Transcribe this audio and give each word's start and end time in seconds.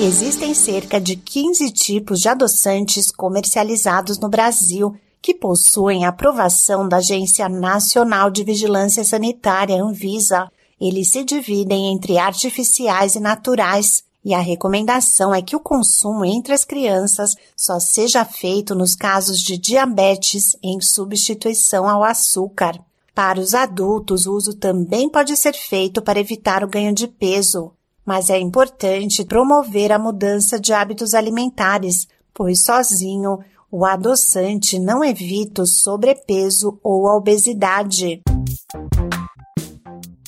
Existem 0.00 0.52
cerca 0.54 1.00
de 1.00 1.14
15 1.14 1.70
tipos 1.70 2.20
de 2.20 2.28
adoçantes 2.28 3.12
comercializados 3.12 4.18
no 4.18 4.28
Brasil 4.28 4.92
que 5.22 5.32
possuem 5.32 6.04
aprovação 6.04 6.88
da 6.88 6.96
Agência 6.96 7.48
Nacional 7.48 8.28
de 8.28 8.42
Vigilância 8.42 9.04
Sanitária, 9.04 9.80
Anvisa. 9.80 10.50
Eles 10.80 11.12
se 11.12 11.22
dividem 11.22 11.92
entre 11.92 12.18
artificiais 12.18 13.14
e 13.14 13.20
naturais, 13.20 14.02
e 14.24 14.34
a 14.34 14.40
recomendação 14.40 15.32
é 15.32 15.40
que 15.40 15.54
o 15.54 15.60
consumo 15.60 16.24
entre 16.24 16.52
as 16.52 16.64
crianças 16.64 17.36
só 17.56 17.78
seja 17.78 18.24
feito 18.24 18.74
nos 18.74 18.96
casos 18.96 19.38
de 19.38 19.56
diabetes 19.56 20.56
em 20.60 20.80
substituição 20.80 21.88
ao 21.88 22.02
açúcar. 22.02 22.78
Para 23.14 23.38
os 23.38 23.54
adultos, 23.54 24.26
o 24.26 24.34
uso 24.34 24.54
também 24.54 25.08
pode 25.08 25.36
ser 25.36 25.54
feito 25.54 26.02
para 26.02 26.18
evitar 26.18 26.64
o 26.64 26.68
ganho 26.68 26.92
de 26.92 27.06
peso 27.06 27.72
mas 28.04 28.28
é 28.30 28.38
importante 28.38 29.24
promover 29.24 29.92
a 29.92 29.98
mudança 29.98 30.60
de 30.60 30.72
hábitos 30.72 31.14
alimentares, 31.14 32.06
pois 32.32 32.62
sozinho 32.62 33.38
o 33.70 33.84
adoçante 33.84 34.78
não 34.78 35.04
evita 35.04 35.62
o 35.62 35.66
sobrepeso 35.66 36.78
ou 36.82 37.08
a 37.08 37.16
obesidade. 37.16 38.22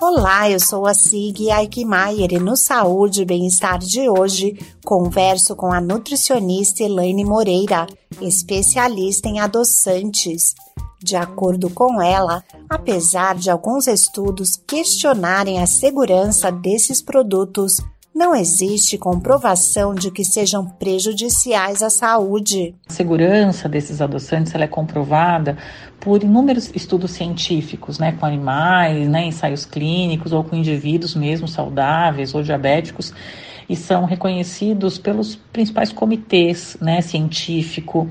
Olá, 0.00 0.50
eu 0.50 0.60
sou 0.60 0.86
a 0.86 0.92
Sig 0.92 1.50
Aikmaier 1.50 2.32
e 2.32 2.38
no 2.38 2.54
Saúde 2.54 3.22
e 3.22 3.24
Bem-Estar 3.24 3.78
de 3.78 4.10
hoje 4.10 4.58
converso 4.84 5.56
com 5.56 5.72
a 5.72 5.80
nutricionista 5.80 6.82
Elaine 6.82 7.24
Moreira, 7.24 7.86
especialista 8.20 9.28
em 9.28 9.40
adoçantes. 9.40 10.54
De 11.02 11.14
acordo 11.16 11.68
com 11.70 12.00
ela, 12.00 12.42
apesar 12.68 13.34
de 13.34 13.50
alguns 13.50 13.86
estudos 13.86 14.56
questionarem 14.66 15.60
a 15.60 15.66
segurança 15.66 16.50
desses 16.50 17.02
produtos, 17.02 17.76
não 18.16 18.34
existe 18.34 18.96
comprovação 18.96 19.94
de 19.94 20.10
que 20.10 20.24
sejam 20.24 20.64
prejudiciais 20.64 21.82
à 21.82 21.90
saúde. 21.90 22.74
A 22.88 22.92
segurança 22.92 23.68
desses 23.68 24.00
adoçantes 24.00 24.54
é 24.54 24.66
comprovada 24.66 25.58
por 26.00 26.22
inúmeros 26.22 26.70
estudos 26.74 27.10
científicos, 27.10 27.98
né, 27.98 28.12
com 28.12 28.24
animais, 28.24 29.06
né, 29.06 29.26
ensaios 29.26 29.66
clínicos 29.66 30.32
ou 30.32 30.42
com 30.42 30.56
indivíduos 30.56 31.14
mesmo 31.14 31.46
saudáveis 31.46 32.34
ou 32.34 32.42
diabéticos 32.42 33.12
e 33.68 33.74
são 33.74 34.04
reconhecidos 34.04 34.98
pelos 34.98 35.36
principais 35.36 35.92
comitês, 35.92 36.76
né, 36.80 37.00
científico 37.00 38.08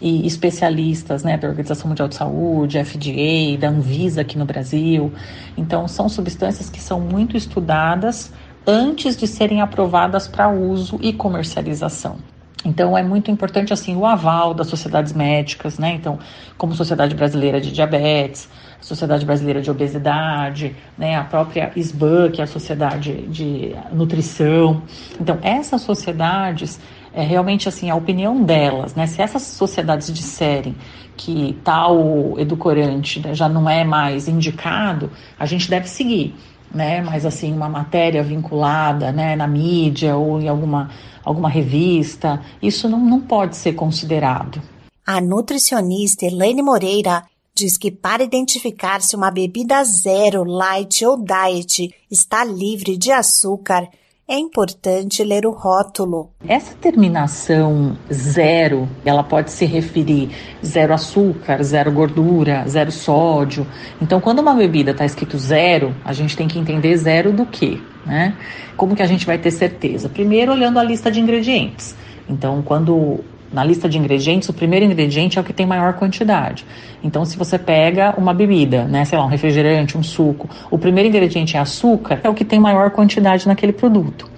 e 0.00 0.26
especialistas 0.26 1.22
né, 1.22 1.36
da 1.36 1.48
Organização 1.48 1.88
Mundial 1.88 2.08
de 2.08 2.14
Saúde, 2.14 2.82
FDA, 2.84 3.58
da 3.58 3.68
Anvisa 3.68 4.22
aqui 4.22 4.38
no 4.38 4.44
Brasil. 4.44 5.12
Então, 5.56 5.86
são 5.86 6.08
substâncias 6.08 6.68
que 6.70 6.80
são 6.80 7.00
muito 7.00 7.36
estudadas 7.36 8.32
antes 8.66 9.16
de 9.16 9.26
serem 9.26 9.60
aprovadas 9.60 10.26
para 10.26 10.48
uso 10.48 10.98
e 11.02 11.12
comercialização. 11.12 12.16
Então 12.64 12.96
é 12.96 13.02
muito 13.02 13.30
importante 13.30 13.72
assim 13.72 13.94
o 13.94 14.06
aval 14.06 14.54
das 14.54 14.68
sociedades 14.68 15.12
médicas, 15.12 15.78
né? 15.78 15.92
Então, 15.92 16.18
como 16.56 16.74
Sociedade 16.74 17.14
Brasileira 17.14 17.60
de 17.60 17.70
Diabetes, 17.70 18.48
Sociedade 18.80 19.24
Brasileira 19.24 19.62
de 19.62 19.70
Obesidade, 19.70 20.76
né, 20.96 21.16
a 21.16 21.24
própria 21.24 21.72
SBAN, 21.74 22.30
que 22.30 22.40
é 22.40 22.44
a 22.44 22.46
Sociedade 22.46 23.22
de 23.28 23.74
Nutrição. 23.92 24.82
Então, 25.18 25.38
essas 25.42 25.82
sociedades 25.82 26.78
é 27.14 27.22
realmente 27.22 27.68
assim 27.68 27.90
a 27.90 27.94
opinião 27.94 28.42
delas, 28.42 28.94
né? 28.94 29.06
Se 29.06 29.22
essas 29.22 29.42
sociedades 29.42 30.12
disserem 30.12 30.74
que 31.16 31.56
tal 31.62 32.34
edulcorante 32.38 33.20
né, 33.20 33.34
já 33.34 33.48
não 33.48 33.70
é 33.70 33.84
mais 33.84 34.26
indicado, 34.26 35.10
a 35.38 35.46
gente 35.46 35.70
deve 35.70 35.88
seguir, 35.88 36.34
né? 36.74 37.00
Mas 37.00 37.24
assim 37.24 37.52
uma 37.52 37.68
matéria 37.68 38.22
vinculada, 38.22 39.12
né, 39.12 39.36
na 39.36 39.46
mídia 39.46 40.16
ou 40.16 40.40
em 40.40 40.48
alguma 40.48 40.90
alguma 41.24 41.48
revista, 41.48 42.42
isso 42.60 42.88
não, 42.88 43.00
não 43.00 43.20
pode 43.20 43.56
ser 43.56 43.72
considerado. 43.72 44.60
A 45.06 45.20
nutricionista 45.20 46.26
Elaine 46.26 46.62
Moreira 46.62 47.24
diz 47.54 47.78
que 47.78 47.90
para 47.90 48.22
identificar 48.22 49.00
se 49.00 49.16
uma 49.16 49.30
bebida 49.30 49.82
zero, 49.84 50.44
light 50.44 51.04
ou 51.04 51.16
diet 51.16 51.94
está 52.10 52.44
livre 52.44 52.96
de 52.96 53.12
açúcar, 53.12 53.88
é 54.26 54.38
importante 54.38 55.22
ler 55.22 55.46
o 55.46 55.50
rótulo. 55.50 56.30
Essa 56.48 56.74
terminação 56.74 57.96
zero, 58.12 58.88
ela 59.04 59.22
pode 59.22 59.50
se 59.50 59.66
referir 59.66 60.30
zero 60.64 60.94
açúcar, 60.94 61.62
zero 61.62 61.92
gordura, 61.92 62.64
zero 62.66 62.90
sódio. 62.90 63.66
Então, 64.00 64.20
quando 64.20 64.38
uma 64.38 64.54
bebida 64.54 64.92
está 64.92 65.04
escrito 65.04 65.36
zero, 65.36 65.94
a 66.04 66.12
gente 66.12 66.36
tem 66.36 66.48
que 66.48 66.58
entender 66.58 66.96
zero 66.96 67.32
do 67.32 67.44
quê, 67.44 67.78
né? 68.06 68.34
Como 68.76 68.96
que 68.96 69.02
a 69.02 69.06
gente 69.06 69.26
vai 69.26 69.36
ter 69.36 69.50
certeza? 69.50 70.08
Primeiro, 70.08 70.52
olhando 70.52 70.78
a 70.78 70.82
lista 70.82 71.10
de 71.10 71.20
ingredientes. 71.20 71.94
Então, 72.28 72.62
quando 72.62 73.20
na 73.54 73.64
lista 73.64 73.88
de 73.88 73.96
ingredientes, 73.96 74.48
o 74.48 74.52
primeiro 74.52 74.84
ingrediente 74.84 75.38
é 75.38 75.40
o 75.40 75.44
que 75.44 75.52
tem 75.52 75.64
maior 75.64 75.94
quantidade. 75.94 76.66
Então, 77.02 77.24
se 77.24 77.36
você 77.36 77.56
pega 77.56 78.14
uma 78.18 78.34
bebida, 78.34 78.84
né, 78.84 79.04
sei 79.04 79.16
lá, 79.16 79.24
um 79.24 79.28
refrigerante, 79.28 79.96
um 79.96 80.02
suco, 80.02 80.48
o 80.70 80.76
primeiro 80.76 81.08
ingrediente 81.08 81.56
é 81.56 81.60
açúcar, 81.60 82.20
é 82.24 82.28
o 82.28 82.34
que 82.34 82.44
tem 82.44 82.58
maior 82.58 82.90
quantidade 82.90 83.46
naquele 83.46 83.72
produto. 83.72 84.28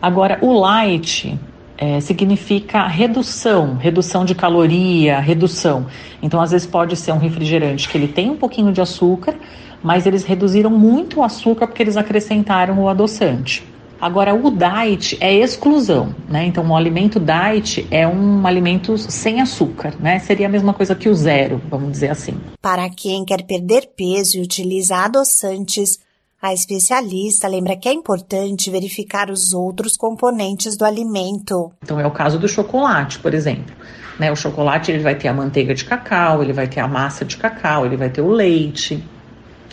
Agora, 0.00 0.38
o 0.40 0.52
light 0.58 1.38
é, 1.76 2.00
significa 2.00 2.86
redução, 2.86 3.76
redução 3.76 4.24
de 4.24 4.34
caloria, 4.34 5.20
redução. 5.20 5.86
Então, 6.22 6.40
às 6.40 6.50
vezes 6.50 6.66
pode 6.66 6.96
ser 6.96 7.12
um 7.12 7.18
refrigerante 7.18 7.88
que 7.88 7.98
ele 7.98 8.08
tem 8.08 8.30
um 8.30 8.36
pouquinho 8.36 8.72
de 8.72 8.80
açúcar, 8.80 9.34
mas 9.82 10.06
eles 10.06 10.24
reduziram 10.24 10.70
muito 10.70 11.20
o 11.20 11.22
açúcar 11.22 11.66
porque 11.66 11.82
eles 11.82 11.96
acrescentaram 11.96 12.78
o 12.78 12.88
adoçante. 12.88 13.73
Agora, 14.04 14.34
o 14.34 14.50
diet 14.50 15.16
é 15.18 15.32
exclusão, 15.32 16.14
né? 16.28 16.44
Então, 16.44 16.68
o 16.68 16.76
alimento 16.76 17.18
diet 17.18 17.88
é 17.90 18.06
um 18.06 18.46
alimento 18.46 18.98
sem 18.98 19.40
açúcar, 19.40 19.94
né? 19.98 20.18
Seria 20.18 20.46
a 20.46 20.50
mesma 20.50 20.74
coisa 20.74 20.94
que 20.94 21.08
o 21.08 21.14
zero, 21.14 21.58
vamos 21.70 21.92
dizer 21.92 22.10
assim. 22.10 22.34
Para 22.60 22.90
quem 22.90 23.24
quer 23.24 23.46
perder 23.46 23.92
peso 23.96 24.36
e 24.36 24.42
utiliza 24.42 24.96
adoçantes, 24.96 25.98
a 26.42 26.52
especialista 26.52 27.48
lembra 27.48 27.78
que 27.78 27.88
é 27.88 27.94
importante 27.94 28.70
verificar 28.70 29.30
os 29.30 29.54
outros 29.54 29.96
componentes 29.96 30.76
do 30.76 30.84
alimento. 30.84 31.72
Então, 31.82 31.98
é 31.98 32.06
o 32.06 32.10
caso 32.10 32.38
do 32.38 32.46
chocolate, 32.46 33.18
por 33.20 33.32
exemplo. 33.32 33.74
Né? 34.20 34.30
O 34.30 34.36
chocolate 34.36 34.92
ele 34.92 35.02
vai 35.02 35.14
ter 35.14 35.28
a 35.28 35.32
manteiga 35.32 35.74
de 35.74 35.82
cacau, 35.82 36.42
ele 36.42 36.52
vai 36.52 36.68
ter 36.68 36.80
a 36.80 36.86
massa 36.86 37.24
de 37.24 37.38
cacau, 37.38 37.86
ele 37.86 37.96
vai 37.96 38.10
ter 38.10 38.20
o 38.20 38.28
leite 38.28 39.02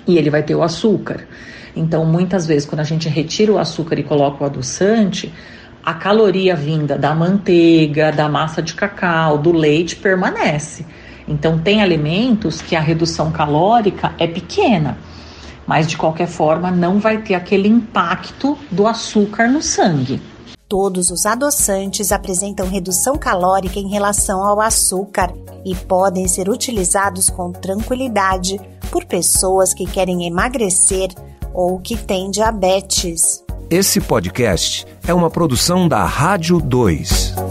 e 0.08 0.18
ele 0.18 0.30
vai 0.30 0.42
ter 0.42 0.56
o 0.56 0.64
açúcar. 0.64 1.28
Então, 1.76 2.06
muitas 2.06 2.46
vezes, 2.46 2.68
quando 2.68 2.82
a 2.82 2.86
gente 2.86 3.08
retira 3.08 3.52
o 3.52 3.58
açúcar 3.58 4.00
e 4.00 4.04
coloca 4.04 4.44
o 4.44 4.48
adoçante, 4.48 5.34
a 5.84 5.94
caloria 5.94 6.56
vinda 6.56 6.98
da 6.98 7.16
manteiga, 7.16 8.12
da 8.12 8.30
massa 8.30 8.62
de 8.62 8.74
cacau, 8.74 9.38
do 9.38 9.52
leite 9.52 9.96
permanece. 9.96 10.86
Então, 11.28 11.58
tem 11.58 11.82
alimentos 11.82 12.62
que 12.62 12.76
a 12.76 12.82
redução 12.82 13.32
calórica 13.32 14.14
é 14.20 14.28
pequena, 14.28 14.98
mas 15.66 15.88
de 15.88 15.98
qualquer 15.98 16.28
forma 16.28 16.70
não 16.70 17.00
vai 17.00 17.20
ter 17.20 17.36
aquele 17.36 17.68
impacto 17.68 18.58
do 18.70 18.86
açúcar 18.88 19.48
no 19.48 19.62
sangue. 19.62 20.22
Todos 20.68 21.10
os 21.10 21.26
adoçantes 21.26 22.14
apresentam 22.14 22.66
redução 22.66 23.18
calórica 23.18 23.78
em 23.78 23.90
relação 23.90 24.42
ao 24.44 24.62
açúcar 24.62 25.34
e 25.66 25.76
podem 25.76 26.28
ser 26.30 26.48
utilizados 26.48 27.30
com 27.30 27.52
tranquilidade 27.52 28.60
por 28.90 29.04
pessoas 29.06 29.74
que 29.74 29.86
querem 29.86 30.26
emagrecer 30.26 31.10
ou 31.54 31.80
que 31.80 31.98
tem 31.98 32.30
diabetes. 32.32 33.44
Esse 33.70 34.02
podcast 34.02 34.86
é 35.08 35.14
uma 35.14 35.30
produção 35.30 35.88
da 35.88 36.04
Rádio 36.04 36.60
2. 36.60 37.51